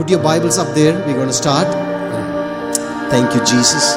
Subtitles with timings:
[0.00, 0.94] Put your Bibles up there.
[1.06, 1.68] We're going to start.
[3.10, 3.94] Thank you, Jesus.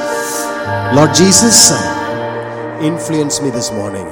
[0.94, 4.06] Lord Jesus, uh, influence me this morning.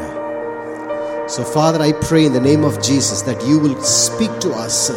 [1.28, 4.90] So, Father, I pray in the name of Jesus that you will speak to us.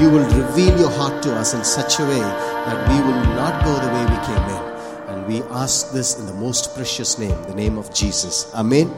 [0.00, 3.64] You will reveal your heart to us in such a way that we will not
[3.64, 5.14] go the way we came in.
[5.14, 8.52] And we ask this in the most precious name, the name of Jesus.
[8.56, 8.92] Amen.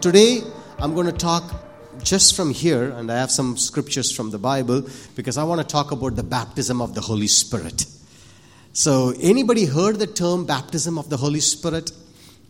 [0.00, 0.40] Today,
[0.78, 1.44] I'm going to talk
[2.02, 5.66] just from here, and I have some scriptures from the Bible because I want to
[5.66, 7.86] talk about the baptism of the Holy Spirit.
[8.72, 11.92] So, anybody heard the term baptism of the Holy Spirit?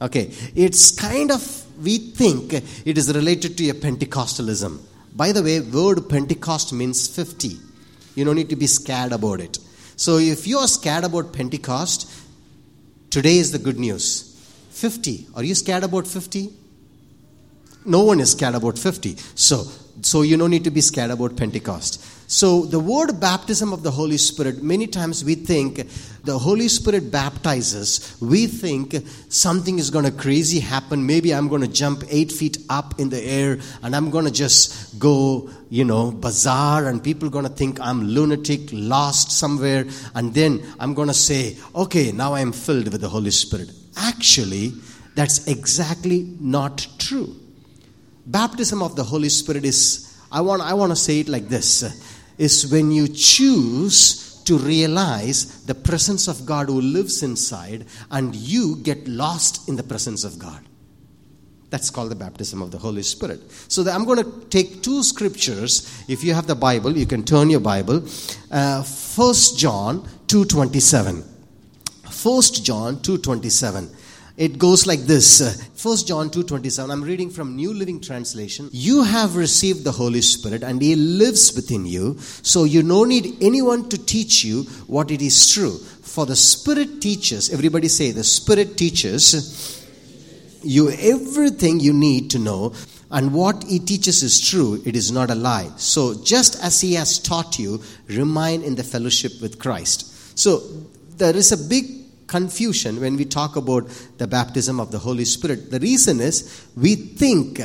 [0.00, 4.80] Okay, it's kind of, we think it is related to a Pentecostalism.
[5.14, 7.58] By the way, word Pentecost means 50.
[8.14, 9.58] You don't need to be scared about it.
[9.96, 12.10] So, if you are scared about Pentecost,
[13.10, 14.30] today is the good news.
[14.70, 15.28] 50.
[15.36, 16.50] Are you scared about 50?
[17.84, 19.16] No one is scared about 50.
[19.34, 19.64] So,
[20.02, 22.02] so you don't need to be scared about Pentecost.
[22.26, 25.86] So, the word baptism of the Holy Spirit, many times we think
[26.24, 28.16] the Holy Spirit baptizes.
[28.18, 28.96] We think
[29.28, 31.06] something is going to crazy happen.
[31.06, 34.30] Maybe I'm going to jump eight feet up in the air and I'm going to
[34.30, 39.84] just go, you know, bizarre and people are going to think I'm lunatic, lost somewhere.
[40.14, 43.70] And then I'm going to say, okay, now I'm filled with the Holy Spirit.
[43.98, 44.72] Actually,
[45.14, 47.43] that's exactly not true
[48.26, 51.82] baptism of the holy spirit is i want i want to say it like this
[52.38, 58.76] is when you choose to realize the presence of god who lives inside and you
[58.76, 60.60] get lost in the presence of god.
[61.70, 63.40] That's called the baptism of the holy spirit.
[63.68, 66.04] So i'm going to take two scriptures.
[66.08, 68.04] If you have the bible you can turn your bible.
[68.50, 71.22] Uh, 1 john 227
[72.22, 73.90] 1 john 227
[74.36, 75.40] it goes like this.
[75.40, 76.90] Uh, 1 John 2:27.
[76.90, 78.68] I'm reading from New Living Translation.
[78.72, 83.36] You have received the Holy Spirit and he lives within you, so you no need
[83.40, 85.78] anyone to teach you what it is true.
[86.02, 89.82] For the Spirit teaches, everybody say the Spirit teaches
[90.62, 92.72] you everything you need to know
[93.10, 95.70] and what he teaches is true, it is not a lie.
[95.76, 100.36] So, just as he has taught you, remain in the fellowship with Christ.
[100.36, 100.62] So,
[101.16, 105.70] there is a big confusion when we talk about the baptism of the Holy Spirit.
[105.70, 107.60] The reason is we think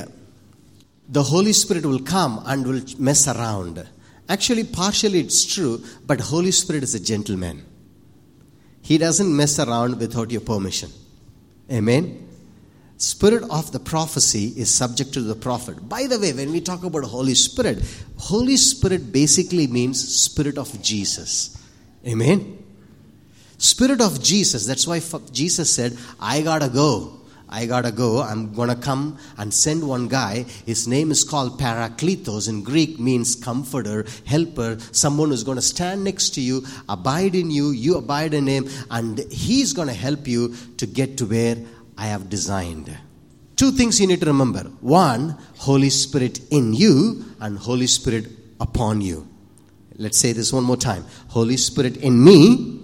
[1.07, 3.87] the Holy Spirit will come and will mess around.
[4.27, 7.65] Actually, partially it's true, but Holy Spirit is a gentleman.
[8.81, 10.91] He doesn't mess around without your permission.
[11.71, 12.27] Amen.
[12.97, 15.87] Spirit of the prophecy is subject to the prophet.
[15.87, 17.79] By the way, when we talk about Holy Spirit,
[18.17, 21.57] Holy Spirit basically means Spirit of Jesus.
[22.05, 22.58] Amen.
[23.59, 24.65] Spirit of Jesus.
[24.65, 27.19] That's why Jesus said, I gotta go.
[27.51, 28.21] I gotta go.
[28.21, 30.45] I'm gonna come and send one guy.
[30.65, 32.47] His name is called Parakletos.
[32.47, 37.71] In Greek means comforter, helper, someone who's gonna stand next to you, abide in you,
[37.71, 41.57] you abide in him, and he's gonna help you to get to where
[41.97, 42.95] I have designed.
[43.55, 44.61] Two things you need to remember.
[44.79, 48.27] One, Holy Spirit in you, and Holy Spirit
[48.61, 49.27] upon you.
[49.97, 51.03] Let's say this one more time.
[51.27, 52.79] Holy Spirit in me,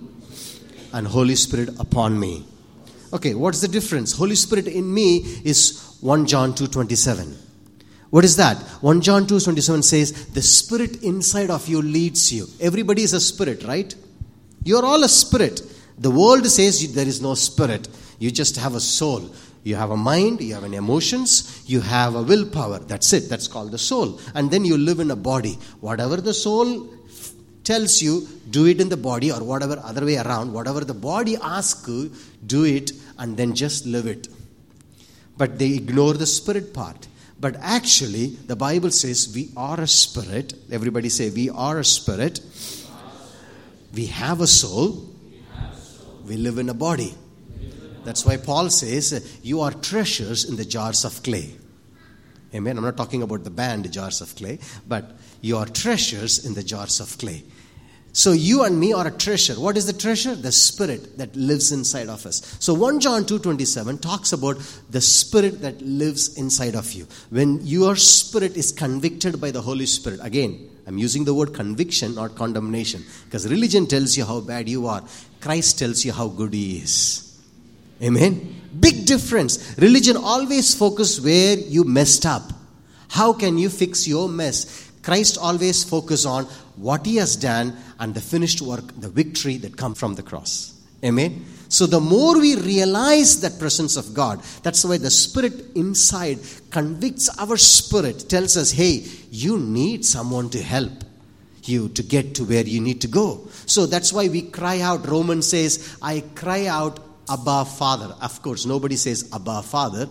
[0.95, 2.45] and Holy Spirit upon me.
[3.13, 4.13] Okay, what's the difference?
[4.13, 5.59] Holy Spirit in me is
[6.01, 7.35] 1 John 2:27.
[8.09, 8.57] What is that?
[8.81, 13.63] 1 John 2:27 says, "The spirit inside of you leads you." Everybody is a spirit,
[13.63, 13.93] right?
[14.63, 15.61] You're all a spirit.
[15.99, 17.89] The world says there is no spirit.
[18.19, 19.29] You just have a soul.
[19.63, 21.29] You have a mind, you have an emotions,
[21.65, 22.79] you have a willpower.
[22.87, 23.29] That's it.
[23.29, 24.19] That's called the soul.
[24.33, 25.57] And then you live in a body.
[25.81, 26.87] Whatever the soul
[27.65, 31.35] tells you, do it in the body or whatever, other way around, whatever the body
[31.41, 32.11] asks you,
[32.45, 34.27] do it and then just live it.
[35.37, 37.07] But they ignore the spirit part.
[37.39, 40.53] But actually, the Bible says we are a spirit.
[40.71, 42.39] Everybody say, we are a spirit.
[43.93, 45.09] We have a soul.
[46.25, 47.13] We live in a body.
[48.05, 51.55] That's why Paul says, you are treasures in the jars of clay.
[52.53, 52.77] Amen.
[52.77, 56.63] I'm not talking about the band, jars of clay, but you are treasures in the
[56.63, 57.43] jars of clay.
[58.15, 59.55] So you and me are a treasure.
[59.55, 60.35] What is the treasure?
[60.35, 62.55] The spirit that lives inside of us.
[62.61, 64.57] So 1 John 2:27 talks about
[64.89, 67.07] the spirit that lives inside of you.
[67.29, 70.21] When your spirit is convicted by the Holy Spirit.
[70.23, 70.57] Again,
[70.87, 75.03] I'm using the word conviction, not condemnation, because religion tells you how bad you are.
[75.41, 77.21] Christ tells you how good he is.
[78.01, 78.61] Amen.
[78.79, 79.59] Big difference.
[79.77, 82.53] Religion always focus where you messed up.
[83.09, 84.84] How can you fix your mess?
[85.05, 89.77] Christ always focus on what he has done and the finished work, the victory that
[89.77, 90.73] come from the cross.
[91.03, 91.45] Amen.
[91.69, 96.39] So the more we realize that presence of God, that's why the spirit inside
[96.71, 100.91] convicts our spirit, tells us, hey, you need someone to help.
[101.67, 103.47] you to get to where you need to go.
[103.65, 105.07] So that's why we cry out.
[105.07, 106.99] Romans says, I cry out,
[107.29, 108.15] Abba Father.
[108.21, 110.07] Of course, nobody says Abba Father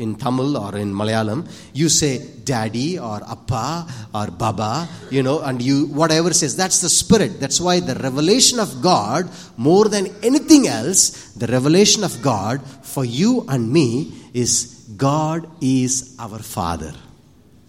[0.00, 5.60] in Tamil or in Malayalam, you say daddy or appa or baba, you know, and
[5.60, 7.38] you whatever says, that's the spirit.
[7.38, 13.04] That's why the revelation of God, more than anything else, the revelation of God for
[13.04, 16.94] you and me is God is our Father.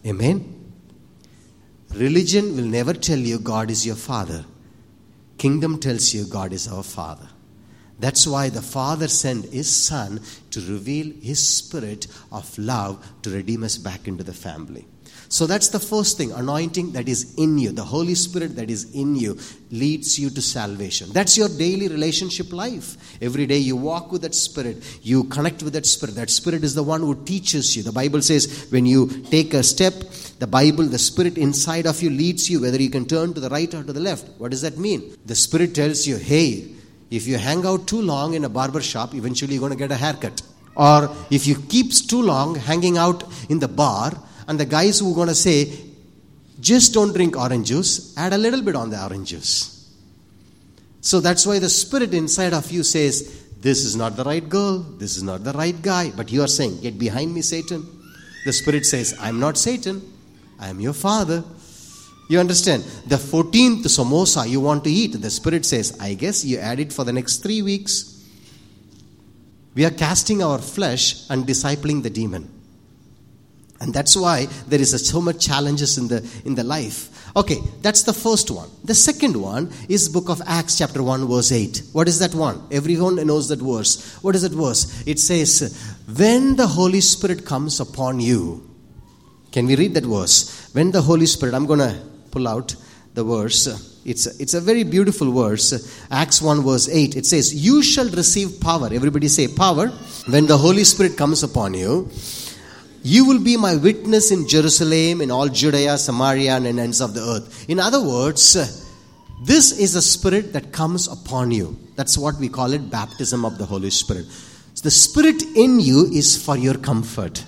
[0.06, 0.40] Amen.
[1.94, 4.46] Religion will never tell you God is your Father.
[5.38, 7.28] Kingdom tells you God is our Father.
[8.02, 10.20] That's why the Father sent His Son
[10.50, 14.88] to reveal His Spirit of love to redeem us back into the family.
[15.30, 17.72] So that's the first thing anointing that is in you.
[17.72, 19.40] The Holy Spirit that is in you
[19.70, 21.10] leads you to salvation.
[21.14, 22.98] That's your daily relationship life.
[23.22, 26.16] Every day you walk with that Spirit, you connect with that Spirit.
[26.16, 27.84] That Spirit is the one who teaches you.
[27.84, 29.94] The Bible says when you take a step,
[30.40, 33.50] the Bible, the Spirit inside of you leads you whether you can turn to the
[33.50, 34.28] right or to the left.
[34.38, 35.16] What does that mean?
[35.26, 36.68] The Spirit tells you, hey,
[37.12, 39.92] if you hang out too long in a barber shop, eventually you're going to get
[39.92, 40.42] a haircut.
[40.76, 44.14] Or if you keep too long hanging out in the bar,
[44.48, 45.78] and the guys who are going to say,
[46.60, 49.90] just don't drink orange juice, add a little bit on the orange juice.
[51.02, 54.80] So that's why the spirit inside of you says, This is not the right girl,
[54.80, 56.12] this is not the right guy.
[56.16, 57.86] But you are saying, Get behind me, Satan.
[58.46, 60.02] The spirit says, I'm not Satan,
[60.60, 61.44] I am your father.
[62.32, 62.84] You understand?
[63.08, 66.94] The 14th samosa you want to eat, the Spirit says, I guess you add it
[66.94, 68.26] for the next three weeks.
[69.76, 72.50] We are casting our flesh and discipling the demon.
[73.82, 77.10] And that's why there is so much challenges in the in the life.
[77.36, 78.70] Okay, that's the first one.
[78.86, 81.84] The second one is book of Acts chapter 1 verse 8.
[81.92, 82.62] What is that one?
[82.72, 84.16] Everyone knows that verse.
[84.22, 85.04] What is that verse?
[85.06, 85.76] It says,
[86.16, 88.70] "When the Holy Spirit comes upon you."
[89.52, 90.70] Can we read that verse?
[90.72, 92.76] When the Holy Spirit, I'm going to pull out
[93.14, 93.68] the verse.
[94.06, 95.74] It's a, it's a very beautiful verse.
[96.10, 97.16] Acts 1 verse 8.
[97.16, 98.90] It says, You shall receive power.
[98.92, 99.88] Everybody say power.
[100.28, 102.10] When the Holy Spirit comes upon you,
[103.04, 107.22] you will be my witness in Jerusalem, in all Judea, Samaria, and ends of the
[107.22, 107.70] earth.
[107.70, 108.54] In other words,
[109.44, 111.78] this is a spirit that comes upon you.
[111.96, 114.26] That's what we call it baptism of the Holy Spirit.
[114.84, 117.44] The spirit in you is for your comfort.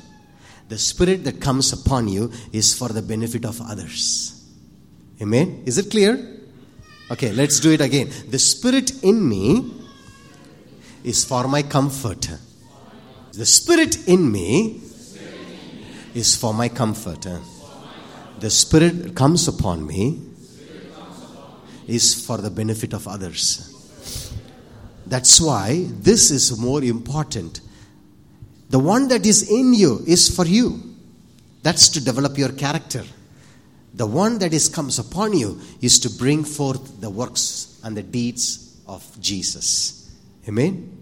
[0.70, 4.33] The spirit that comes upon you is for the benefit of others.
[5.22, 5.64] Amen.
[5.66, 6.40] Is it clear?
[7.12, 8.10] Okay, let's do it again.
[8.30, 9.72] The Spirit in me
[11.04, 12.30] is for my comfort.
[13.34, 14.82] The Spirit in me
[16.14, 17.28] is for my comfort.
[18.40, 20.22] The Spirit comes upon me
[21.88, 23.70] is for the benefit of others.
[25.06, 27.62] That's why this is more important.
[28.70, 30.96] The one that is in you is for you.
[31.62, 33.04] That's to develop your character.
[33.94, 38.04] The one that is comes upon you is to bring forth the works and the
[38.04, 40.12] deeds of Jesus.
[40.48, 40.98] Amen.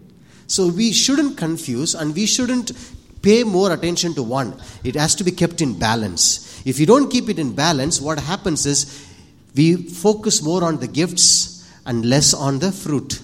[0.47, 2.73] So we shouldn't confuse and we shouldn't
[3.21, 4.59] pay more attention to one.
[4.83, 6.61] It has to be kept in balance.
[6.65, 9.07] If you don't keep it in balance, what happens is
[9.55, 13.21] we focus more on the gifts and less on the fruit.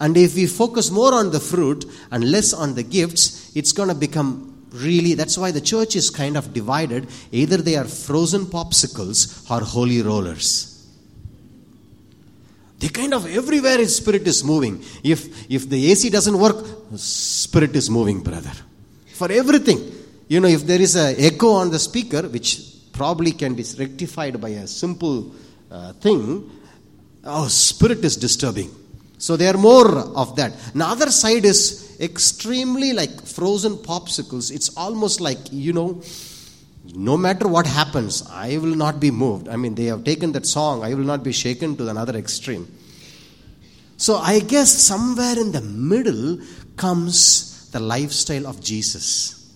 [0.00, 3.88] And if we focus more on the fruit and less on the gifts, it's going
[3.88, 7.08] to become really, that's why the church is kind of divided.
[7.32, 10.70] Either they are frozen popsicles or holy rollers.
[12.78, 14.82] They kind of everywhere his spirit is moving.
[15.02, 16.66] If if the AC doesn't work,
[16.96, 18.52] spirit is moving, brother.
[19.14, 19.92] For everything.
[20.28, 22.60] You know, if there is a echo on the speaker, which
[22.92, 25.32] probably can be rectified by a simple
[25.70, 26.50] uh, thing,
[27.24, 28.70] oh, spirit is disturbing.
[29.18, 30.52] So there are more of that.
[30.74, 34.50] The other side is extremely like frozen popsicles.
[34.50, 36.02] It's almost like, you know,
[36.94, 39.48] no matter what happens, I will not be moved.
[39.48, 42.68] I mean, they have taken that song, I will not be shaken to another extreme.
[43.96, 46.38] So I guess somewhere in the middle
[46.76, 49.50] comes the lifestyle of Jesus.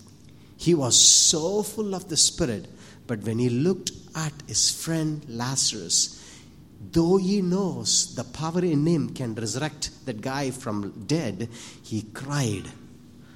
[0.57, 2.67] He was so full of the Spirit,
[3.07, 6.18] but when he looked at his friend Lazarus,
[6.79, 11.49] though he knows the power in him can resurrect that guy from dead,
[11.83, 12.63] he cried.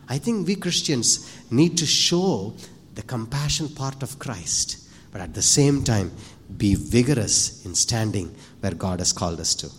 [0.07, 2.53] I think we Christians need to show
[2.95, 6.11] the compassion part of Christ, but at the same time,
[6.57, 9.69] be vigorous in standing where God has called us to.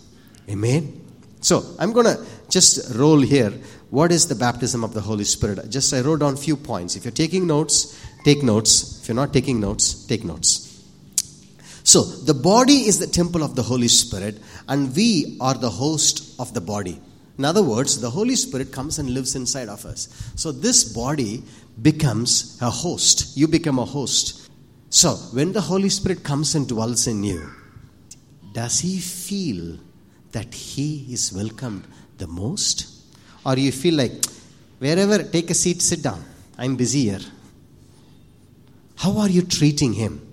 [0.49, 1.01] Amen.
[1.41, 3.51] So I'm going to just roll here.
[3.91, 5.69] What is the baptism of the Holy Spirit?
[5.69, 6.95] Just I wrote down few points.
[6.95, 9.01] If you're taking notes, take notes.
[9.01, 10.64] If you're not taking notes, take notes.
[11.85, 16.33] So, the body is the temple of the Holy Spirit, and we are the host
[16.39, 16.99] of the body.
[17.37, 20.07] In other words, the Holy Spirit comes and lives inside of us.
[20.35, 21.43] So, this body
[21.79, 23.37] becomes a host.
[23.37, 24.49] You become a host.
[24.89, 27.51] So, when the Holy Spirit comes and dwells in you,
[28.51, 29.77] does he feel
[30.31, 31.85] that he is welcomed
[32.17, 32.87] the most?
[33.45, 34.25] Or you feel like,
[34.79, 36.25] wherever, take a seat, sit down.
[36.57, 37.19] I'm busy here.
[38.95, 40.25] How are you treating him?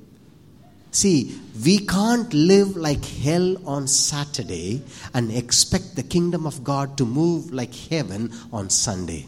[0.92, 4.82] See, we can't live like hell on Saturday
[5.12, 9.26] and expect the kingdom of God to move like heaven on Sunday.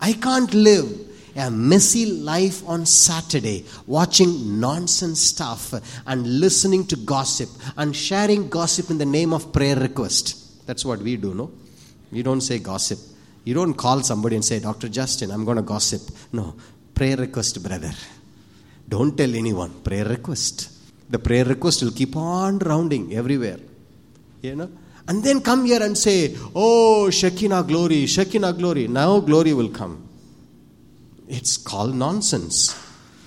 [0.00, 5.72] I can't live a messy life on Saturday, watching nonsense stuff
[6.06, 10.66] and listening to gossip and sharing gossip in the name of prayer request.
[10.66, 11.52] That's what we do, no?
[12.10, 12.98] We don't say gossip.
[13.44, 14.88] You don't call somebody and say, Dr.
[14.88, 16.02] Justin, I'm going to gossip.
[16.32, 16.54] No,
[16.94, 17.92] prayer request, brother.
[18.94, 19.72] Don't tell anyone.
[19.88, 20.54] Prayer request.
[21.08, 23.60] The prayer request will keep on rounding everywhere.
[24.42, 24.70] You know?
[25.08, 28.88] And then come here and say, Oh, Shekinah glory, Shekinah glory.
[28.88, 29.94] Now glory will come.
[31.26, 32.78] It's called nonsense.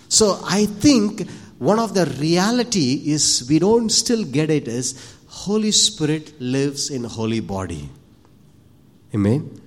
[0.08, 5.72] So I think one of the reality is we don't still get it is Holy
[5.72, 7.90] Spirit lives in holy body.
[9.16, 9.62] Amen.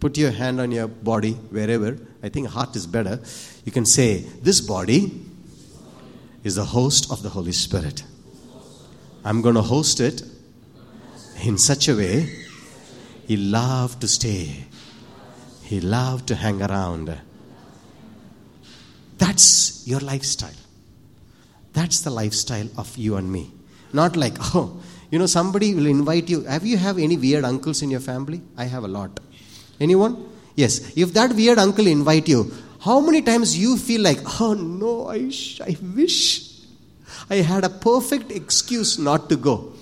[0.00, 1.98] Put your hand on your body wherever.
[2.22, 3.20] I think heart is better.
[3.64, 5.25] You can say, This body
[6.46, 8.04] is the host of the Holy Spirit.
[9.24, 10.22] I'm going to host it
[11.42, 12.30] in such a way
[13.26, 14.64] he loved to stay.
[15.64, 17.18] He loved to hang around.
[19.18, 20.60] That's your lifestyle.
[21.72, 23.50] That's the lifestyle of you and me.
[23.92, 26.44] Not like, oh, you know, somebody will invite you.
[26.44, 28.40] Have you have any weird uncles in your family?
[28.56, 29.18] I have a lot.
[29.80, 30.28] Anyone?
[30.54, 30.96] Yes.
[30.96, 32.52] If that weird uncle invite you,
[32.86, 36.60] how many times you feel like, oh no, I, sh- I wish
[37.28, 39.72] I had a perfect excuse not to go.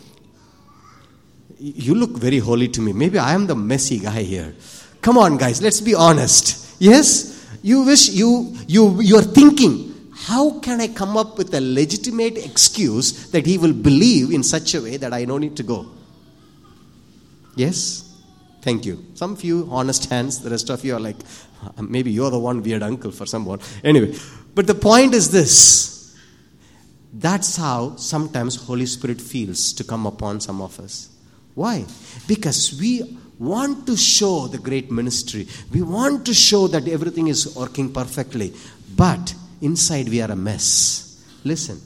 [1.58, 2.94] You look very holy to me.
[2.94, 4.54] Maybe I am the messy guy here.
[5.02, 6.80] Come on, guys, let's be honest.
[6.80, 7.46] Yes?
[7.62, 13.30] You wish you you you're thinking, how can I come up with a legitimate excuse
[13.32, 15.86] that he will believe in such a way that I don't need to go?
[17.54, 18.03] Yes?
[18.64, 19.04] Thank you.
[19.12, 21.18] Some few honest hands, the rest of you are like,
[21.62, 23.60] uh, maybe you're the one weird uncle for someone.
[23.84, 24.16] Anyway,
[24.54, 26.16] but the point is this.
[27.12, 31.10] That's how sometimes Holy Spirit feels to come upon some of us.
[31.54, 31.84] Why?
[32.26, 35.46] Because we want to show the great ministry.
[35.70, 38.54] We want to show that everything is working perfectly.
[38.96, 41.22] But inside we are a mess.
[41.44, 41.82] Listen,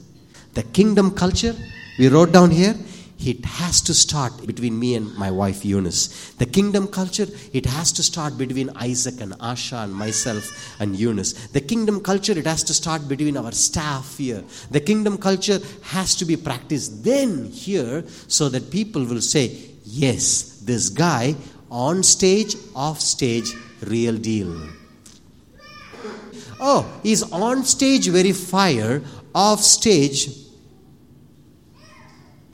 [0.53, 1.55] the kingdom culture
[1.99, 2.73] we wrote down here,
[3.19, 6.31] it has to start between me and my wife Eunice.
[6.37, 11.47] The kingdom culture, it has to start between Isaac and Asha and myself and Eunice.
[11.47, 14.43] The kingdom culture, it has to start between our staff here.
[14.71, 20.61] The kingdom culture has to be practiced then here so that people will say, yes,
[20.63, 21.35] this guy
[21.69, 24.55] on stage, off stage, real deal.
[26.61, 29.01] Oh, he's on stage very fire,
[29.35, 30.48] off stage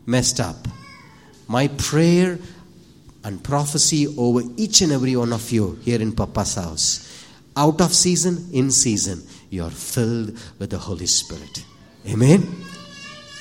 [0.05, 0.67] messed up.
[1.47, 2.39] My prayer
[3.23, 7.25] and prophecy over each and every one of you here in Papa's house.
[7.57, 11.65] Out of season, in season, you're filled with the Holy Spirit.
[12.07, 12.45] Amen.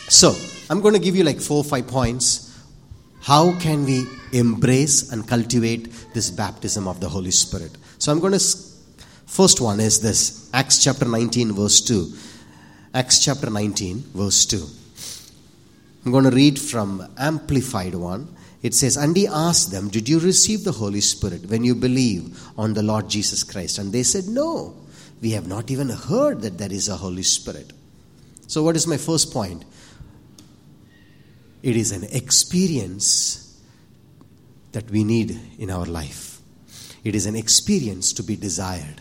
[0.08, 0.34] So,
[0.70, 2.56] I'm going to give you like four or five points.
[3.20, 7.76] How can we embrace and cultivate this baptism of the Holy Spirit?
[7.98, 8.44] So, I'm going to.
[9.26, 12.12] First one is this Acts chapter 19, verse 2.
[12.94, 14.64] Acts chapter 19, verse 2.
[16.04, 18.34] I'm going to read from Amplified one.
[18.62, 22.38] It says, And he asked them, Did you receive the Holy Spirit when you believe
[22.58, 23.78] on the Lord Jesus Christ?
[23.78, 24.76] And they said, No,
[25.20, 27.72] we have not even heard that there is a Holy Spirit.
[28.46, 29.64] So, what is my first point?
[31.62, 33.58] It is an experience
[34.72, 36.40] that we need in our life.
[37.04, 39.00] It is an experience to be desired.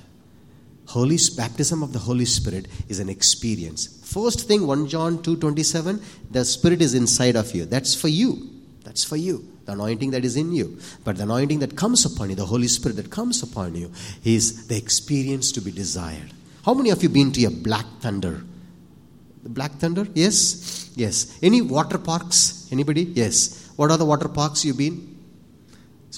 [0.93, 3.87] Holy baptism of the Holy Spirit is an experience.
[4.03, 5.99] First thing, 1 John 2:27,
[6.31, 7.65] the Spirit is inside of you.
[7.65, 8.29] That's for you.
[8.83, 9.43] That's for you.
[9.65, 10.77] The anointing that is in you.
[11.03, 13.91] But the anointing that comes upon you, the Holy Spirit that comes upon you,
[14.23, 16.31] is the experience to be desired.
[16.65, 18.43] How many of you been to a black thunder?
[19.43, 20.07] The Black Thunder?
[20.13, 20.89] Yes?
[20.95, 21.37] Yes.
[21.41, 22.67] Any water parks?
[22.71, 23.03] Anybody?
[23.21, 23.69] Yes.
[23.75, 24.95] What are the water parks you've been?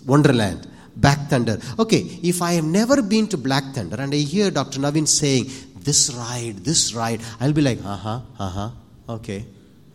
[0.05, 0.67] Wonderland.
[0.95, 1.59] Black Thunder.
[1.77, 4.79] Okay, if I have never been to Black Thunder and I hear Dr.
[4.79, 8.69] Navin saying, this ride, this ride, I'll be like, uh huh, uh huh,
[9.09, 9.45] okay,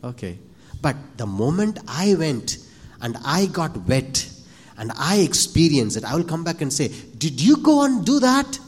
[0.04, 0.38] okay.
[0.80, 2.59] But the moment I went
[3.02, 4.30] and I got wet
[4.78, 8.21] and I experienced it, I will come back and say, Did you go and do
[8.21, 8.59] that?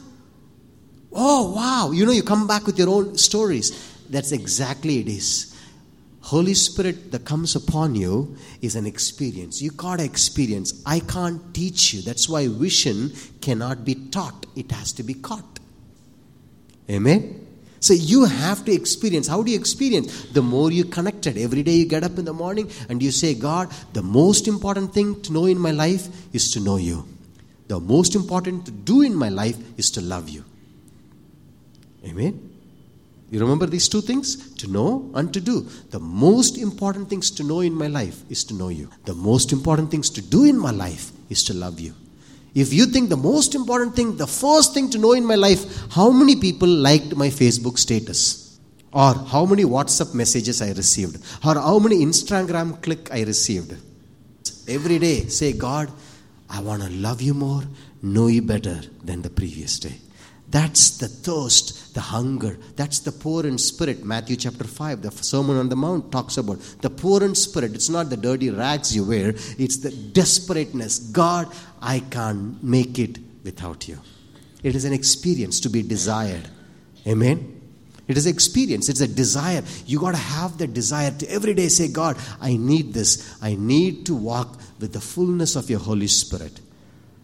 [1.11, 1.91] Oh, wow.
[1.91, 3.71] You know, you come back with your own stories.
[4.09, 5.52] That's exactly it is.
[6.23, 9.61] Holy Spirit that comes upon you is an experience.
[9.61, 10.81] You got to experience.
[10.85, 12.01] I can't teach you.
[12.01, 13.11] That's why vision
[13.41, 15.59] cannot be taught, it has to be caught.
[16.89, 17.45] Amen?
[17.81, 19.27] So you have to experience.
[19.27, 20.23] How do you experience?
[20.31, 21.37] The more you connected.
[21.37, 24.93] Every day you get up in the morning and you say, God, the most important
[24.93, 27.05] thing to know in my life is to know you.
[27.67, 30.45] The most important to do in my life is to love you.
[32.05, 32.52] Amen.
[33.33, 34.53] You remember these two things?
[34.57, 35.61] To know and to do.
[35.89, 38.89] The most important things to know in my life is to know you.
[39.05, 41.95] The most important things to do in my life is to love you.
[42.53, 45.63] If you think the most important thing, the first thing to know in my life,
[45.89, 48.59] how many people liked my Facebook status?
[48.91, 51.15] Or how many WhatsApp messages I received?
[51.43, 53.75] Or how many Instagram click I received?
[54.67, 55.91] Every day say, God,
[56.51, 57.63] I want to love you more,
[58.03, 60.02] know you better than the previous day.
[60.53, 62.59] That's the thirst, the hunger.
[62.75, 64.05] That's the poor in spirit.
[64.05, 67.73] Matthew chapter 5, the Sermon on the Mount talks about the poor in spirit.
[67.73, 70.99] It's not the dirty rags you wear, it's the desperateness.
[70.99, 73.97] God, I can't make it without you.
[74.61, 76.47] It is an experience to be desired.
[77.07, 77.59] Amen.
[78.07, 78.89] It is an experience.
[78.89, 79.63] It's a desire.
[79.87, 83.35] You got to have the desire to every day say, God, I need this.
[83.41, 86.61] I need to walk with the fullness of your Holy Spirit.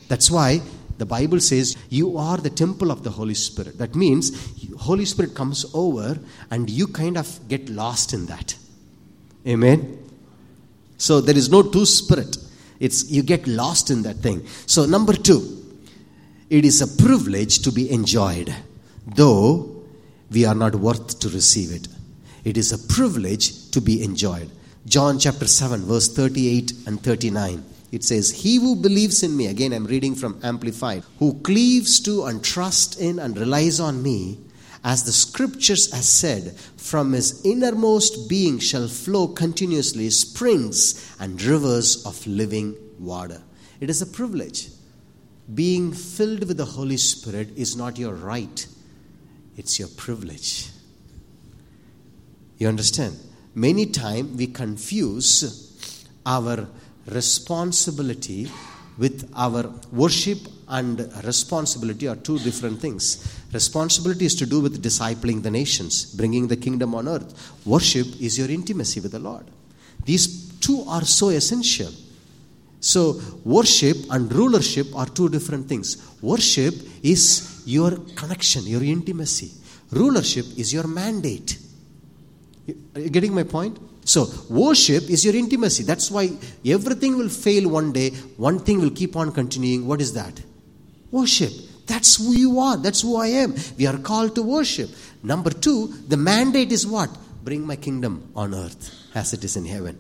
[0.08, 0.62] That's why
[1.00, 3.78] the Bible says you are the temple of the Holy Spirit.
[3.78, 6.20] That means Holy Spirit comes over
[6.52, 8.56] and you kind of get lost in that.
[9.48, 9.98] Amen.
[10.98, 12.38] So there is no two spirit.
[12.80, 14.46] It's you get lost in that thing.
[14.66, 15.80] So number 2,
[16.50, 18.54] it is a privilege to be enjoyed
[19.16, 19.84] though
[20.32, 21.88] we are not worth to receive it.
[22.44, 24.50] It is a privilege to be enjoyed.
[24.86, 27.64] John chapter 7 verse 38 and 39.
[27.92, 32.26] It says, He who believes in me, again I'm reading from Amplified, who cleaves to
[32.26, 34.40] and trusts in and relies on me,
[34.84, 42.06] as the scriptures has said, from his innermost being shall flow continuously springs and rivers
[42.06, 43.42] of living water.
[43.80, 44.70] It is a privilege.
[45.54, 48.68] Being filled with the Holy Spirit is not your right,
[49.58, 50.70] it's your privilege.
[52.58, 53.18] You understand?
[53.56, 56.68] Many times we confuse our
[57.12, 58.50] responsibility
[58.98, 63.40] with our worship and responsibility are two different things.
[63.52, 67.34] Responsibility is to do with discipling the nations, bringing the kingdom on earth.
[67.66, 69.46] Worship is your intimacy with the Lord.
[70.06, 71.92] These two are so essential.
[72.82, 75.98] So, worship and rulership are two different things.
[76.22, 79.52] Worship is your connection, your intimacy.
[79.92, 81.58] Rulership is your mandate.
[82.96, 83.78] Are you getting my point?
[84.10, 85.84] So, worship is your intimacy.
[85.84, 86.32] That's why
[86.66, 89.86] everything will fail one day, one thing will keep on continuing.
[89.86, 90.42] What is that?
[91.12, 91.52] Worship.
[91.86, 92.78] That's who you are.
[92.78, 93.54] That's who I am.
[93.78, 94.90] We are called to worship.
[95.22, 97.16] Number two, the mandate is what?
[97.44, 100.00] Bring my kingdom on earth as it is in heaven.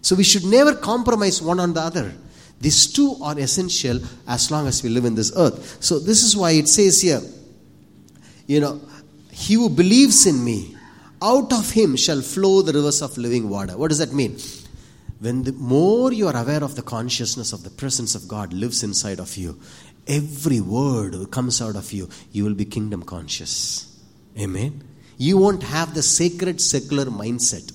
[0.00, 2.14] So, we should never compromise one on the other.
[2.58, 5.84] These two are essential as long as we live in this earth.
[5.84, 7.20] So, this is why it says here,
[8.46, 8.80] you know,
[9.30, 10.75] he who believes in me,
[11.26, 13.76] out of him shall flow the rivers of living water.
[13.76, 14.38] What does that mean?
[15.18, 18.82] When the more you are aware of the consciousness of the presence of God lives
[18.82, 19.58] inside of you,
[20.06, 23.98] every word comes out of you, you will be kingdom conscious.
[24.38, 24.84] Amen.
[25.16, 27.72] You won't have the sacred secular mindset.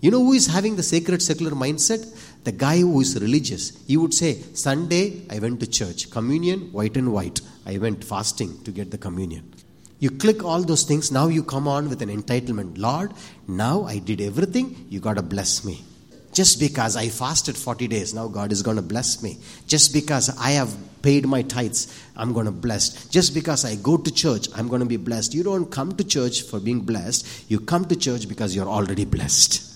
[0.00, 2.02] You know who is having the sacred secular mindset?
[2.42, 3.64] The guy who is religious.
[3.86, 6.10] He would say, Sunday I went to church.
[6.10, 7.40] Communion, white and white.
[7.64, 9.54] I went fasting to get the communion.
[10.00, 12.78] You click all those things, now you come on with an entitlement.
[12.78, 13.12] Lord,
[13.46, 15.84] now I did everything, you got to bless me.
[16.32, 19.38] Just because I fasted 40 days, now God is going to bless me.
[19.66, 23.08] Just because I have paid my tithes, I'm going to bless.
[23.08, 25.34] Just because I go to church, I'm going to be blessed.
[25.34, 29.04] You don't come to church for being blessed, you come to church because you're already
[29.04, 29.66] blessed.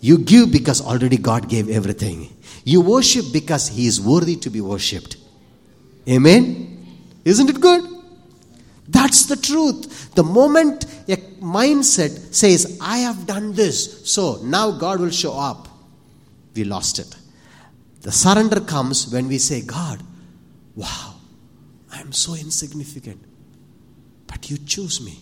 [0.00, 2.34] You give because already God gave everything.
[2.64, 5.16] You worship because He is worthy to be worshipped.
[6.08, 6.86] Amen?
[7.24, 7.91] Isn't it good?
[9.02, 10.14] That's the truth.
[10.14, 15.66] The moment a mindset says, I have done this, so now God will show up,
[16.54, 17.12] we lost it.
[18.02, 20.00] The surrender comes when we say, God,
[20.76, 21.16] wow,
[21.92, 23.20] I am so insignificant,
[24.28, 25.18] but you choose me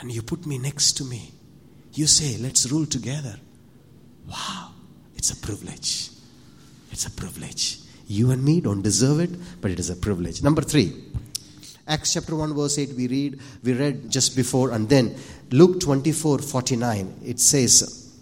[0.00, 1.30] and you put me next to me.
[1.92, 3.36] You say, let's rule together.
[4.28, 4.72] Wow,
[5.14, 6.10] it's a privilege.
[6.90, 7.78] It's a privilege.
[8.08, 10.42] You and me don't deserve it, but it is a privilege.
[10.42, 11.04] Number three,
[11.86, 15.14] Acts chapter 1, verse 8, we read, we read just before, and then
[15.50, 18.12] Luke 24, 49, it says,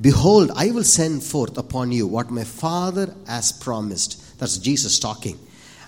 [0.00, 4.38] Behold, I will send forth upon you what my Father has promised.
[4.38, 5.38] That's Jesus talking.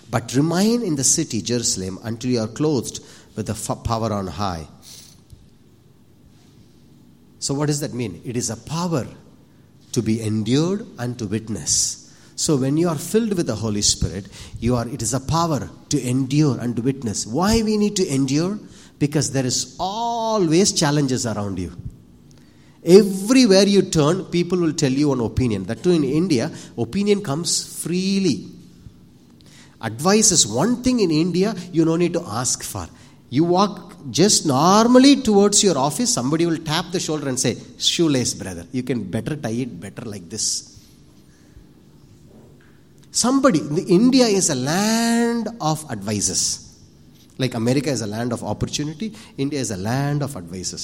[0.09, 2.99] But remain in the city, Jerusalem, until you are clothed
[3.35, 4.67] with the power on high.
[7.39, 8.21] So, what does that mean?
[8.23, 9.05] It is a power
[9.91, 12.06] to be endured and to witness.
[12.37, 14.27] So when you are filled with the Holy Spirit,
[14.59, 17.25] you are it is a power to endure and to witness.
[17.25, 18.59] Why we need to endure?
[18.99, 21.71] Because there is always challenges around you.
[22.85, 25.63] Everywhere you turn, people will tell you an opinion.
[25.63, 28.49] That too in India, opinion comes freely.
[29.81, 32.87] Advice is one thing in India you don't need to ask for.
[33.31, 38.35] You walk just normally towards your office, somebody will tap the shoulder and say, Shoelace,
[38.35, 38.67] brother.
[38.71, 40.76] You can better tie it better like this.
[43.23, 46.41] Somebody, India is a land of advices.
[47.39, 50.83] Like America is a land of opportunity, India is a land of advices.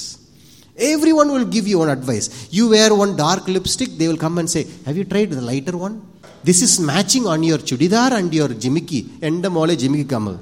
[0.76, 2.48] Everyone will give you one advice.
[2.50, 5.78] You wear one dark lipstick, they will come and say, Have you tried the lighter
[5.78, 6.02] one?
[6.44, 9.04] This is matching on your chudidar and your jimiki.
[9.30, 10.40] Enda mole jimiki kamal.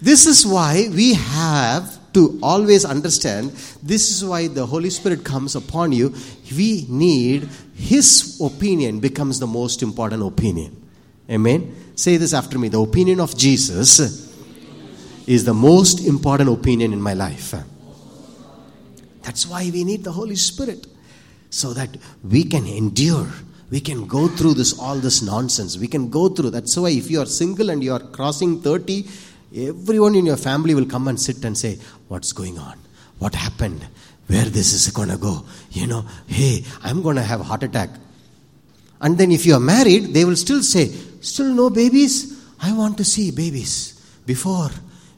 [0.00, 3.50] This is why we have to always understand
[3.82, 6.14] this is why the Holy Spirit comes upon you.
[6.56, 10.80] We need His opinion becomes the most important opinion.
[11.30, 11.92] Amen.
[11.94, 12.68] Say this after me.
[12.68, 14.00] The opinion of Jesus
[15.26, 17.54] is the most important opinion in my life.
[19.22, 20.86] That's why we need the Holy Spirit
[21.50, 21.96] so that
[22.28, 23.28] we can endure
[23.70, 27.10] we can go through this all this nonsense we can go through that's why if
[27.10, 29.06] you are single and you are crossing 30
[29.68, 32.76] everyone in your family will come and sit and say what's going on
[33.20, 33.86] what happened
[34.26, 37.62] where this is going to go you know hey i'm going to have a heart
[37.62, 37.90] attack
[39.00, 40.86] and then if you are married they will still say
[41.20, 42.14] still no babies
[42.60, 44.70] i want to see babies before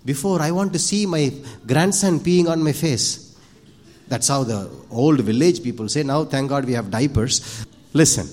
[0.04, 1.32] before i want to see my
[1.66, 3.26] grandson peeing on my face
[4.08, 6.02] that's how the old village people say.
[6.02, 7.66] Now, thank God we have diapers.
[7.92, 8.28] Listen,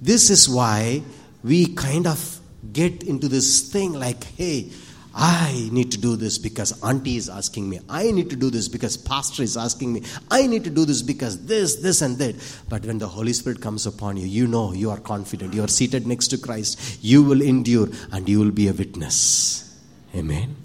[0.00, 1.02] this is why
[1.44, 2.40] we kind of
[2.72, 4.70] get into this thing like, hey,
[5.14, 7.80] I need to do this because auntie is asking me.
[7.88, 10.02] I need to do this because pastor is asking me.
[10.30, 12.36] I need to do this because this, this, and that.
[12.68, 15.52] But when the Holy Spirit comes upon you, you know you are confident.
[15.52, 17.02] You are seated next to Christ.
[17.02, 19.78] You will endure and you will be a witness.
[20.14, 20.56] Amen.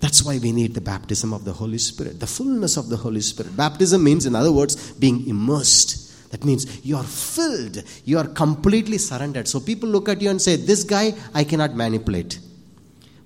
[0.00, 3.20] That's why we need the baptism of the Holy Spirit, the fullness of the Holy
[3.20, 3.56] Spirit.
[3.56, 6.30] Baptism means, in other words, being immersed.
[6.30, 9.48] That means you are filled, you are completely surrendered.
[9.48, 12.40] So people look at you and say, This guy I cannot manipulate.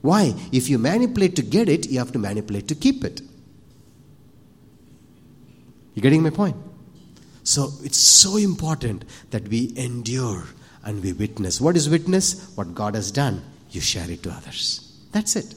[0.03, 0.35] Why?
[0.53, 3.21] If you manipulate to get it, you have to manipulate to keep it.
[5.95, 6.57] You're getting my point?
[7.43, 10.45] So it's so important that we endure
[10.85, 11.61] and we witness.
[11.61, 12.53] What is witness?
[12.55, 14.97] What God has done, you share it to others.
[15.13, 15.55] That's it.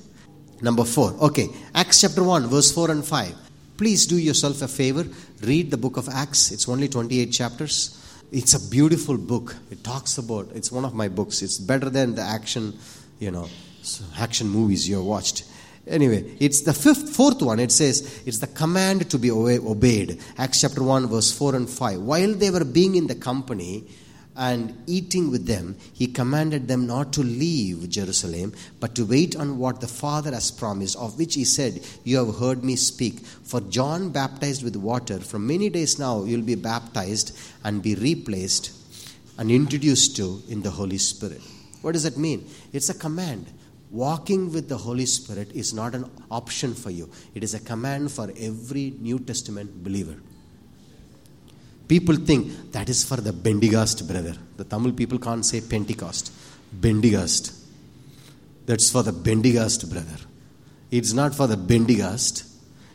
[0.61, 1.11] Number four.
[1.21, 3.35] Okay, Acts chapter 1, verse 4 and 5.
[3.77, 5.05] Please do yourself a favor.
[5.41, 6.51] Read the book of Acts.
[6.51, 7.99] It's only 28 chapters.
[8.31, 9.55] It's a beautiful book.
[9.69, 11.41] It talks about, it's one of my books.
[11.41, 12.77] It's better than the action,
[13.19, 13.49] you know,
[14.17, 15.45] action movies you have watched.
[15.85, 17.59] Anyway, it's the fifth, fourth one.
[17.59, 20.21] It says it's the command to be obeyed.
[20.37, 21.99] Acts chapter 1, verse 4 and 5.
[21.99, 23.85] While they were being in the company,
[24.35, 29.59] and eating with them, he commanded them not to leave Jerusalem, but to wait on
[29.59, 33.19] what the Father has promised, of which he said, You have heard me speak.
[33.19, 35.19] For John baptized with water.
[35.19, 38.71] From many days now, you'll be baptized and be replaced
[39.37, 41.41] and introduced to in the Holy Spirit.
[41.81, 42.49] What does that mean?
[42.71, 43.45] It's a command.
[43.93, 48.11] Walking with the Holy Spirit is not an option for you, it is a command
[48.11, 50.15] for every New Testament believer.
[51.87, 54.35] People think that is for the Bendigast brother.
[54.57, 56.31] The Tamil people can't say Pentecost.
[56.75, 57.53] Bendigast.
[58.65, 60.17] That's for the Bendigast brother.
[60.89, 62.49] It's not for the Bendigast,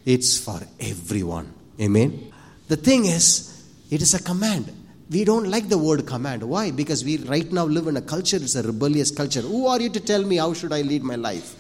[0.05, 1.53] it's for everyone.
[1.81, 2.33] Amen.
[2.67, 4.73] The thing is, it is a command.
[5.11, 6.43] We don't like the word command.
[6.43, 6.71] Why?
[6.71, 9.41] Because we right now live in a culture, it's a rebellious culture.
[9.41, 11.55] Who are you to tell me how should I lead my life?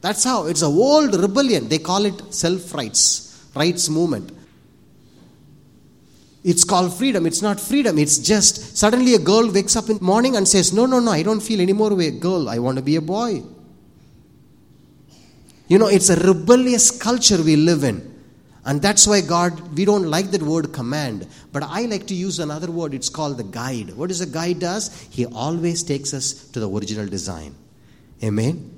[0.00, 0.46] That's how.
[0.46, 1.68] It's a old rebellion.
[1.68, 4.32] They call it self rights, rights movement.
[6.44, 7.26] It's called freedom.
[7.26, 7.98] It's not freedom.
[7.98, 11.10] It's just suddenly a girl wakes up in the morning and says, No, no, no,
[11.10, 12.48] I don't feel any more a girl.
[12.48, 13.42] I want to be a boy.
[15.66, 18.17] You know, it's a rebellious culture we live in.
[18.68, 21.26] And that's why God, we don't like that word command.
[21.50, 22.94] But I like to use another word.
[22.94, 23.96] It's called the guide.
[23.96, 25.08] What does a guide does?
[25.10, 27.56] He always takes us to the original design.
[28.22, 28.70] Amen.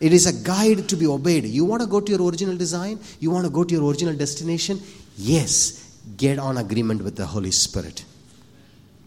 [0.00, 1.44] It is a guide to be obeyed.
[1.44, 3.00] You want to go to your original design?
[3.18, 4.82] You want to go to your original destination?
[5.16, 8.04] Yes get on agreement with the Holy Spirit.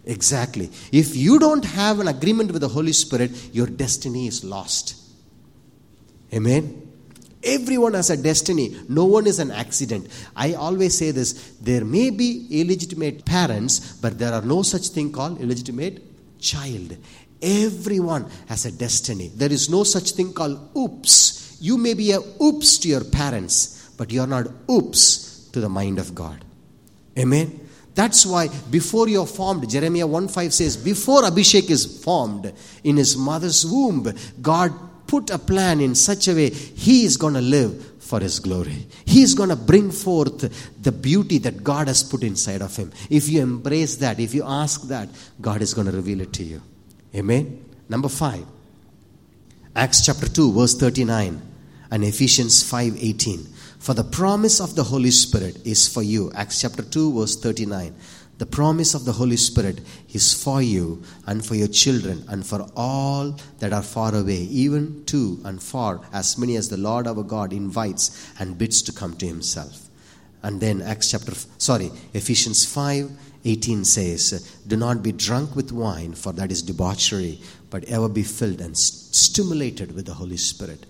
[0.06, 0.70] Exactly.
[0.92, 4.96] If you don't have an agreement with the Holy Spirit, your destiny is lost.
[6.34, 6.89] Amen.
[7.50, 8.78] Everyone has a destiny.
[8.88, 10.08] No one is an accident.
[10.36, 15.12] I always say this there may be illegitimate parents, but there are no such thing
[15.12, 16.04] called illegitimate
[16.40, 16.96] child.
[17.42, 19.30] Everyone has a destiny.
[19.34, 21.58] There is no such thing called oops.
[21.60, 25.70] You may be a oops to your parents, but you are not oops to the
[25.70, 26.46] mind of God.
[27.18, 27.68] Amen.
[27.96, 33.18] That's why before you're formed, Jeremiah 1 5 says, before Abhishek is formed in his
[33.18, 34.72] mother's womb, God
[35.10, 38.86] put a plan in such a way he is going to live for his glory.
[39.06, 40.40] He is going to bring forth
[40.84, 42.92] the beauty that God has put inside of him.
[43.10, 45.10] If you embrace that, if you ask that,
[45.42, 46.62] God is going to reveal it to you.
[47.16, 47.66] Amen.
[47.90, 48.46] Number 5.
[49.76, 51.42] Acts chapter 2 verse 39
[51.90, 53.48] and Ephesians 5:18.
[53.80, 56.32] For the promise of the Holy Spirit is for you.
[56.36, 57.96] Acts chapter 2 verse 39.
[58.40, 59.82] The promise of the Holy Spirit
[60.14, 65.04] is for you and for your children and for all that are far away, even
[65.08, 69.18] to and far, as many as the Lord our God invites and bids to come
[69.18, 69.90] to himself.
[70.42, 73.12] And then Acts chapter, sorry, Ephesians 5
[73.44, 78.24] 18 says, Do not be drunk with wine, for that is debauchery, but ever be
[78.24, 80.86] filled and stimulated with the Holy Spirit.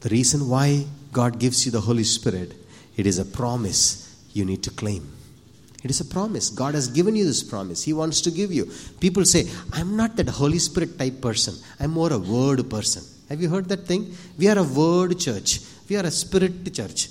[0.00, 2.54] The reason why God gives you the Holy Spirit,
[2.96, 5.10] it is a promise you need to claim.
[5.82, 6.48] It is a promise.
[6.50, 7.82] God has given you this promise.
[7.82, 8.70] He wants to give you.
[9.00, 11.54] People say, I'm not that Holy Spirit type person.
[11.80, 13.02] I'm more a word person.
[13.28, 14.14] Have you heard that thing?
[14.38, 15.60] We are a word church.
[15.88, 17.08] We are a spirit church.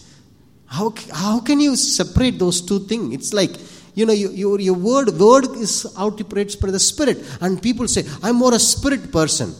[0.67, 3.13] How, how can you separate those two things?
[3.13, 3.51] It's like,
[3.93, 7.17] you know, your, your, your word, word is outoperates by the spirit.
[7.41, 9.53] And people say, I'm more a spirit person.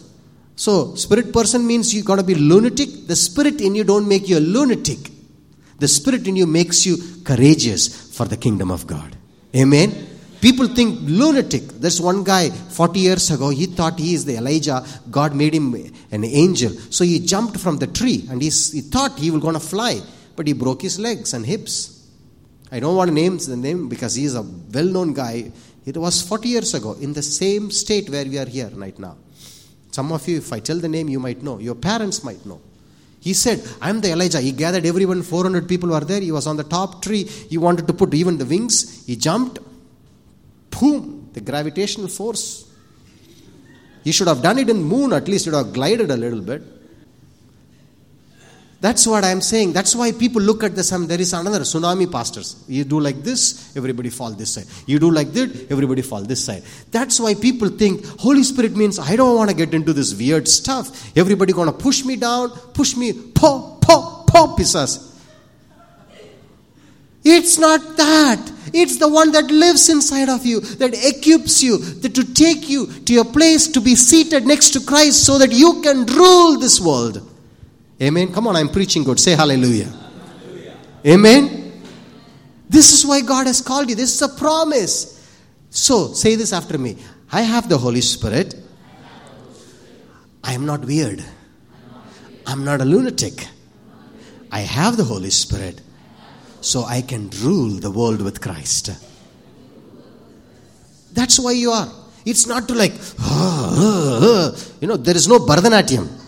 [0.56, 3.08] So, spirit person means you got to be lunatic.
[3.08, 5.00] The spirit in you don't make you a lunatic.
[5.82, 9.18] The Spirit in you makes you courageous for the kingdom of God.
[9.56, 9.90] Amen.
[10.40, 11.64] People think lunatic.
[11.82, 14.86] There's one guy 40 years ago, he thought he is the Elijah.
[15.10, 15.74] God made him
[16.12, 16.70] an angel.
[16.92, 20.00] So he jumped from the tree and he thought he was going to fly,
[20.36, 22.08] but he broke his legs and hips.
[22.72, 25.52] I don't want to name the name because he is a well known guy.
[25.84, 29.18] It was 40 years ago in the same state where we are here right now.
[29.90, 31.58] Some of you, if I tell the name, you might know.
[31.58, 32.62] Your parents might know.
[33.22, 34.42] He said, I'm the Elijah.
[34.42, 36.20] He gathered everyone, 400 people were there.
[36.20, 37.24] He was on the top tree.
[37.24, 39.06] He wanted to put even the wings.
[39.06, 39.60] He jumped.
[40.72, 41.30] Boom!
[41.32, 42.68] The gravitational force.
[44.04, 46.42] He should have done it in moon, at least it would have glided a little
[46.42, 46.64] bit.
[48.82, 49.74] That's what I'm saying.
[49.74, 50.92] That's why people look at this.
[50.92, 52.64] Um, there is another tsunami pastors.
[52.68, 54.66] You do like this, everybody fall this side.
[54.88, 56.64] You do like that, everybody fall this side.
[56.90, 60.48] That's why people think Holy Spirit means I don't want to get into this weird
[60.48, 61.16] stuff.
[61.16, 65.16] Everybody gonna push me down, push me, pop, pop, pop, pisas.
[67.24, 68.52] It's not that.
[68.74, 72.88] It's the one that lives inside of you, that equips you, that to take you
[72.88, 76.82] to your place to be seated next to Christ so that you can rule this
[76.82, 77.28] world.
[78.02, 78.34] Amen.
[78.34, 79.20] Come on, I'm preaching good.
[79.20, 79.86] Say hallelujah.
[79.86, 80.78] hallelujah.
[81.06, 81.84] Amen.
[82.68, 83.96] This is why God has called you.
[83.96, 85.18] This is a promise.
[85.70, 86.98] So, say this after me
[87.32, 88.56] I have the Holy Spirit.
[90.44, 91.24] I am not weird.
[92.48, 93.48] I'm not a lunatic.
[94.52, 95.82] I have the Holy Spirit.
[96.62, 98.92] So I can rule the world with Christ.
[101.14, 101.92] That's why you are.
[102.26, 102.94] It's not to like,
[104.82, 106.21] you know, there is no Bharatanatyam.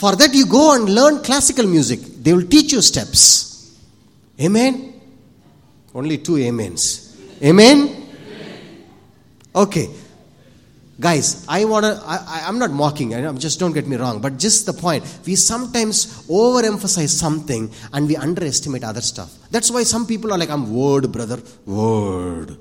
[0.00, 2.00] For that, you go and learn classical music.
[2.00, 3.78] They will teach you steps.
[4.40, 4.98] Amen?
[5.94, 7.20] Only two amens.
[7.42, 8.08] Amen?
[9.54, 9.90] Okay.
[10.98, 14.38] Guys, I want to, I, am not mocking, I, just don't get me wrong, but
[14.38, 15.04] just the point.
[15.26, 19.30] We sometimes overemphasize something and we underestimate other stuff.
[19.50, 21.42] That's why some people are like, I'm word, brother.
[21.66, 22.56] Word.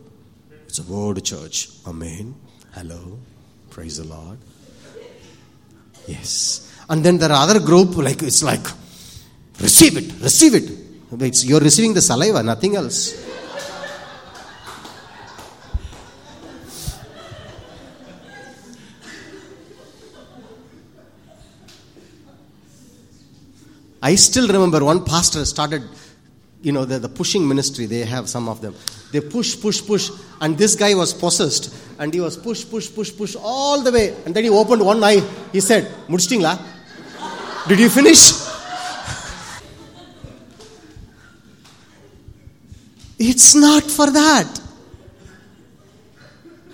[0.65, 1.69] It's a word church.
[1.87, 2.35] Amen.
[2.73, 3.17] Hello.
[3.69, 4.39] Praise the Lord.
[6.05, 6.68] Yes.
[6.89, 8.65] And then there are other group, like it's like,
[9.61, 10.71] receive it, receive it.
[11.21, 13.27] It's, you're receiving the saliva, nothing else.
[24.01, 25.83] I still remember one pastor started,
[26.63, 28.73] you know, the, the pushing ministry, they have some of them.
[29.11, 30.09] They push, push, push,
[30.41, 34.15] and this guy was possessed, and he was push, push, push, push all the way,
[34.25, 35.21] and then he opened one eye.
[35.51, 36.59] He said, Mudstingla,
[37.69, 38.31] did you finish?
[43.19, 44.59] It's not for that.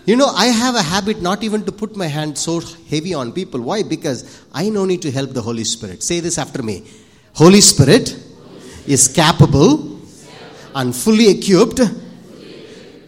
[0.06, 3.34] You know, I have a habit not even to put my hand so heavy on
[3.34, 3.60] people.
[3.60, 3.84] Why?
[3.84, 6.02] Because I no need to help the Holy Spirit.
[6.02, 6.88] Say this after me
[7.34, 8.16] Holy Spirit
[8.88, 10.00] is capable
[10.76, 11.82] and fully equipped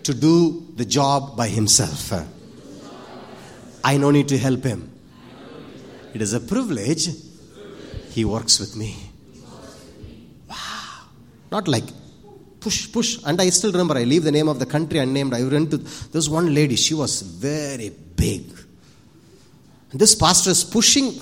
[0.04, 2.12] to do the job by himself.
[3.84, 4.92] I no need to help him.
[6.14, 7.10] It is a privilege
[8.18, 8.96] he works with me.
[10.50, 10.56] Wow.
[11.52, 11.84] Not like
[12.60, 13.20] push, push.
[13.24, 15.36] And I still remember, I leave the name of the country unnamed.
[15.36, 18.44] I went to this one lady, she was very big.
[19.92, 21.14] And this pastor is pushing,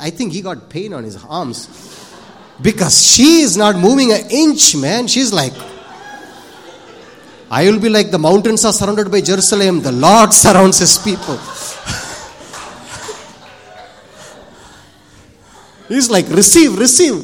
[0.00, 1.68] I think he got pain on his arms
[2.62, 5.06] because she is not moving an inch, man.
[5.08, 5.52] She's like,
[7.50, 11.38] I will be like the mountains are surrounded by Jerusalem, the Lord surrounds his people.
[15.88, 17.22] He's like, receive, receive.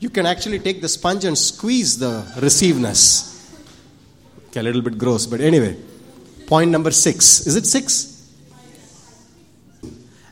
[0.00, 3.30] You can actually take the sponge and squeeze the receiveness.
[4.48, 5.76] Okay, a little bit gross, but anyway.
[6.46, 7.46] Point number six.
[7.46, 8.12] Is it six?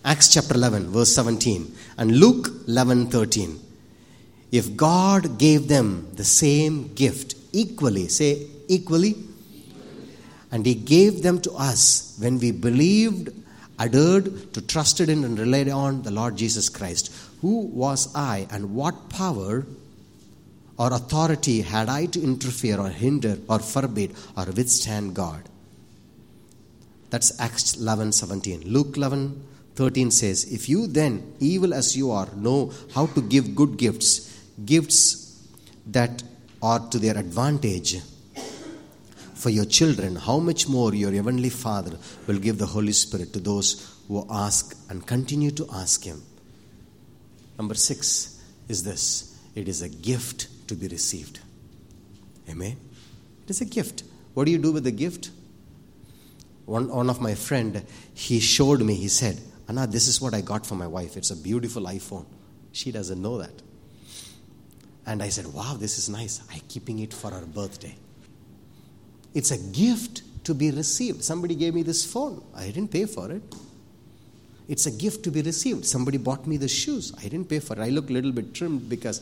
[0.05, 3.61] Acts chapter 11, verse 17, and Luke 11, 13.
[4.51, 9.15] If God gave them the same gift equally, say equally,
[10.51, 13.31] and He gave them to us when we believed,
[13.81, 17.13] adhered to, trusted in, and relied on the Lord Jesus Christ.
[17.41, 19.67] Who was I, and what power
[20.77, 25.49] or authority had I to interfere or hinder or forbid or withstand God?
[27.09, 28.63] That's Acts 11 17.
[28.67, 33.55] Luke 11 13 says, If you then, evil as you are, know how to give
[33.57, 35.43] good gifts, gifts
[35.87, 36.23] that
[36.63, 38.01] are to their advantage
[39.41, 43.41] for your children, how much more your heavenly Father will give the Holy Spirit to
[43.41, 46.23] those who ask and continue to ask Him.
[47.59, 51.41] Number six is this it is a gift to be received.
[52.49, 52.77] Amen.
[53.45, 54.05] It is a gift.
[54.35, 55.31] What do you do with the gift?
[56.67, 60.41] One, one of my friend, he showed me, he said, Anna, this is what I
[60.41, 61.17] got for my wife.
[61.17, 62.27] It's a beautiful iPhone.
[62.73, 63.63] She doesn't know that.
[65.07, 66.41] And I said, wow, this is nice.
[66.53, 67.97] I'm keeping it for her birthday.
[69.35, 71.23] It's a gift to be received.
[71.25, 72.43] Somebody gave me this phone.
[72.55, 73.43] I didn't pay for it.
[74.69, 75.85] It's a gift to be received.
[75.85, 77.13] Somebody bought me the shoes.
[77.19, 77.81] I didn't pay for it.
[77.81, 79.21] I look a little bit trimmed because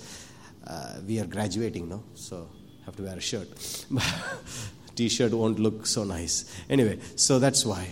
[0.66, 2.02] uh, we are graduating, no?
[2.14, 2.48] So
[2.82, 3.48] I have to wear a shirt.
[4.94, 6.54] t shirt won't look so nice.
[6.68, 7.88] Anyway, so that's why.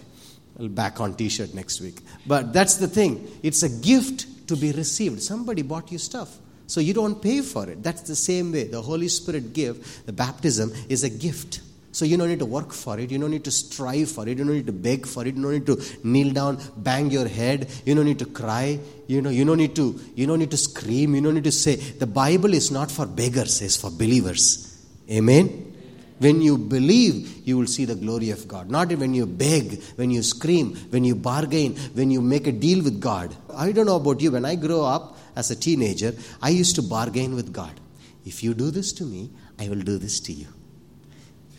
[0.61, 2.01] I'll back on t shirt next week.
[2.27, 3.27] But that's the thing.
[3.43, 5.23] It's a gift to be received.
[5.23, 6.37] Somebody bought you stuff.
[6.67, 7.83] So you don't pay for it.
[7.83, 8.65] That's the same way.
[8.65, 11.61] The Holy Spirit give, the baptism is a gift.
[11.97, 13.11] So you don't need to work for it.
[13.11, 14.37] You don't need to strive for it.
[14.37, 15.35] You don't need to beg for it.
[15.35, 17.71] You don't need to kneel down, bang your head.
[17.87, 18.79] You don't need to cry.
[19.07, 21.15] You know, you don't need to, you don't need to scream.
[21.15, 21.77] You don't need to say.
[21.77, 24.77] The Bible is not for beggars, it's for believers.
[25.11, 25.73] Amen.
[26.19, 28.69] When you believe, you will see the glory of God.
[28.69, 32.85] Not when you beg, when you scream, when you bargain, when you make a deal
[32.85, 33.35] with God.
[33.55, 34.33] I don't know about you.
[34.33, 37.73] When I grew up as a teenager, I used to bargain with God.
[38.27, 40.49] If you do this to me, I will do this to you.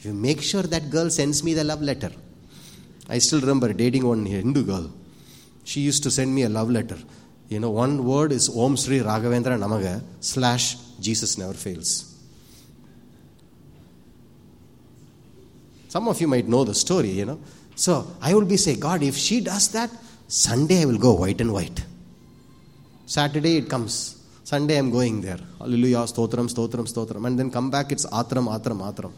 [0.08, 2.12] You make sure that girl sends me the love letter.
[3.10, 4.90] I still remember dating one Hindu girl.
[5.66, 6.98] She used to send me a love letter.
[7.50, 11.92] You know, one word is Om Sri Raghavendra Namaga slash Jesus never fails.
[15.90, 17.42] Some of you might know the story, you know.
[17.76, 19.90] So I will be saying, God, if she does that,
[20.30, 21.84] Sunday I will go white and white.
[23.06, 24.24] Saturday it comes.
[24.46, 25.40] Sunday I'm going there.
[25.60, 27.28] Hallelujah, stotram, stotram, stotram.
[27.28, 29.12] And then come back, it's atram, atram, atram.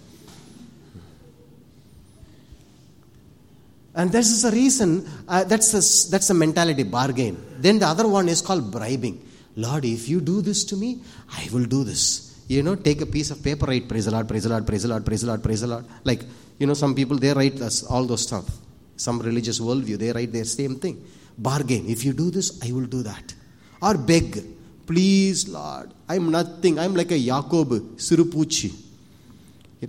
[3.95, 7.43] And this is a reason, uh, that's, a, that's a mentality, bargain.
[7.59, 9.25] Then the other one is called bribing.
[9.55, 12.43] Lord, if you do this to me, I will do this.
[12.47, 14.83] You know, take a piece of paper, write praise the Lord, praise the Lord, praise
[14.83, 15.85] the Lord, praise the Lord, praise the Lord.
[16.03, 16.21] Like,
[16.57, 18.49] you know, some people, they write all those stuff.
[18.95, 21.05] Some religious worldview, they write their same thing.
[21.37, 21.87] Bargain.
[21.87, 23.33] If you do this, I will do that.
[23.81, 24.43] Or beg.
[24.85, 26.79] Please, Lord, I'm nothing.
[26.79, 28.73] I'm like a Jacob, Sirupuchi.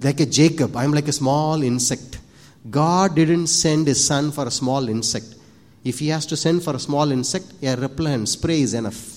[0.01, 2.20] Like a Jacob, I'm like a small insect.
[2.69, 5.35] God didn't send his son for a small insect.
[5.85, 9.17] If he has to send for a small insect, a repellent spray is enough.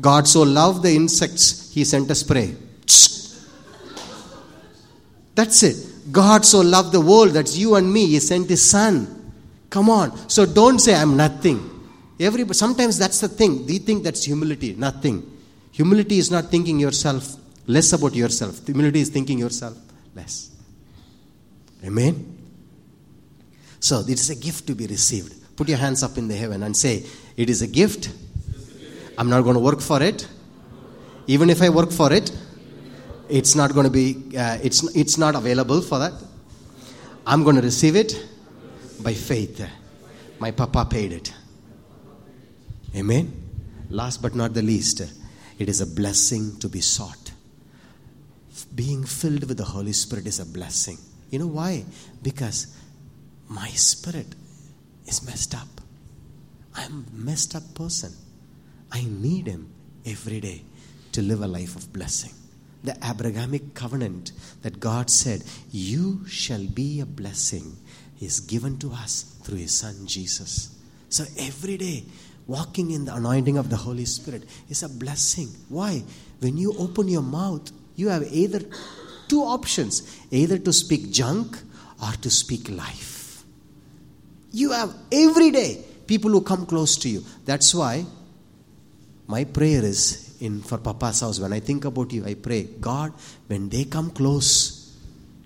[0.00, 2.56] God so loved the insects, he sent a spray.
[5.34, 6.12] That's it.
[6.12, 8.06] God so loved the world, that's you and me.
[8.06, 9.32] He sent His Son.
[9.70, 10.28] Come on.
[10.28, 11.70] So don't say, I'm nothing.
[12.20, 13.66] Everybody, sometimes that's the thing.
[13.66, 14.74] We think that's humility.
[14.74, 15.30] Nothing.
[15.72, 18.64] Humility is not thinking yourself less about yourself.
[18.66, 19.76] Humility is thinking yourself
[20.14, 20.53] less.
[21.84, 22.38] Amen.
[23.80, 25.56] So it is a gift to be received.
[25.56, 27.04] Put your hands up in the heaven and say,
[27.36, 28.10] It is a gift.
[29.18, 30.26] I'm not going to work for it.
[31.26, 32.30] Even if I work for it,
[33.28, 36.12] it's not going to be, uh, it's, it's not available for that.
[37.26, 38.26] I'm going to receive it
[39.02, 39.66] by faith.
[40.38, 41.32] My papa paid it.
[42.96, 43.32] Amen.
[43.88, 45.00] Last but not the least,
[45.58, 47.32] it is a blessing to be sought.
[48.74, 50.98] Being filled with the Holy Spirit is a blessing.
[51.30, 51.84] You know why?
[52.22, 52.66] Because
[53.48, 54.34] my spirit
[55.06, 55.68] is messed up.
[56.74, 58.12] I'm a messed up person.
[58.90, 59.68] I need Him
[60.06, 60.62] every day
[61.12, 62.32] to live a life of blessing
[62.84, 67.76] the Abrahamic covenant that God said, You shall be a blessing,
[68.20, 70.76] is given to us through His Son Jesus.
[71.08, 72.04] So every day,
[72.46, 75.48] walking in the anointing of the Holy Spirit is a blessing.
[75.70, 76.04] Why?
[76.40, 78.60] When you open your mouth, you have either
[79.28, 81.58] two options either to speak junk
[82.02, 83.44] or to speak life.
[84.52, 87.24] You have every day people who come close to you.
[87.44, 88.04] That's why
[89.26, 91.40] my prayer is in for Papa's house.
[91.40, 93.12] When I think about you, I pray, God,
[93.46, 94.96] when they come close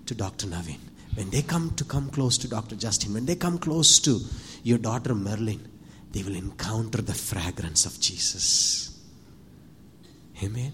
[0.05, 0.47] to Dr.
[0.47, 0.79] Naveen,
[1.15, 2.75] when they come to come close to Dr.
[2.75, 4.19] Justin, when they come close to
[4.63, 5.65] your daughter Merlin,
[6.11, 8.99] they will encounter the fragrance of Jesus.
[10.43, 10.73] Amen.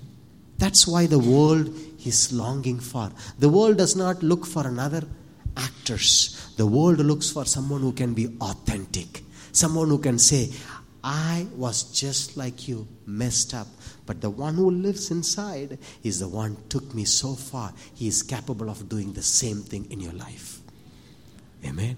[0.58, 1.74] That's why the world
[2.06, 3.12] is longing for.
[3.40, 5.04] The world does not look for another
[5.58, 6.52] actors.
[6.58, 9.24] The world looks for someone who can be authentic.
[9.52, 10.52] Someone who can say,
[11.04, 13.68] I was just like you, messed up.
[14.06, 17.74] But the one who lives inside is the one took me so far.
[17.94, 20.60] He is capable of doing the same thing in your life.
[21.64, 21.98] Amen.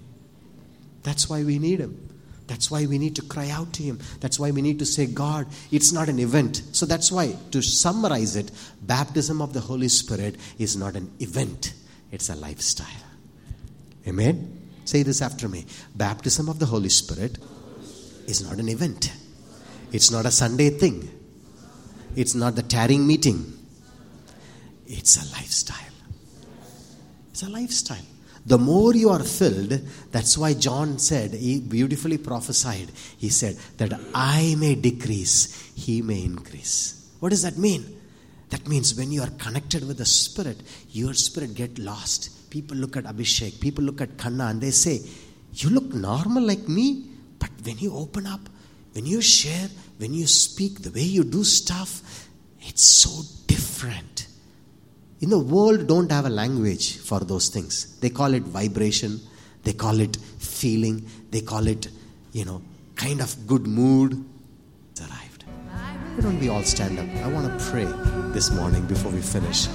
[1.02, 2.07] That's why we need him.
[2.48, 4.00] That's why we need to cry out to Him.
[4.20, 6.62] That's why we need to say, God, it's not an event.
[6.72, 8.50] So that's why, to summarize it,
[8.82, 11.74] baptism of the Holy Spirit is not an event,
[12.10, 12.86] it's a lifestyle.
[14.08, 14.70] Amen?
[14.86, 15.66] Say this after me.
[15.94, 17.36] Baptism of the Holy Spirit
[18.26, 19.12] is not an event,
[19.92, 21.08] it's not a Sunday thing,
[22.16, 23.52] it's not the tarrying meeting,
[24.86, 25.76] it's a lifestyle.
[27.30, 27.98] It's a lifestyle.
[28.48, 29.78] The more you are filled,
[30.10, 32.90] that's why John said, he beautifully prophesied.
[33.18, 37.10] He said, that I may decrease, he may increase.
[37.20, 37.84] What does that mean?
[38.48, 42.48] That means when you are connected with the Spirit, your spirit get lost.
[42.48, 45.02] People look at Abhishek, people look at Kanna, and they say,
[45.52, 47.04] You look normal like me,
[47.38, 48.48] but when you open up,
[48.94, 49.68] when you share,
[49.98, 52.30] when you speak, the way you do stuff,
[52.62, 53.10] it's so
[53.46, 54.17] different
[55.20, 57.98] in the world don't have a language for those things.
[58.00, 59.20] They call it vibration.
[59.64, 61.06] They call it feeling.
[61.30, 61.88] They call it
[62.32, 62.62] you know
[62.94, 64.24] kind of good mood.
[64.92, 65.44] It's arrived.
[65.70, 67.08] Why don't we all stand up?
[67.24, 67.86] I want to pray
[68.32, 69.66] this morning before we finish